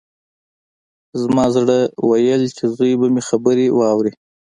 زما 1.21 1.45
زړه 1.55 1.77
ویل 2.07 2.41
چې 2.57 2.65
زوی 2.75 2.93
به 2.99 3.07
مې 3.13 3.21
خبرې 3.29 3.67
واوري 3.77 4.11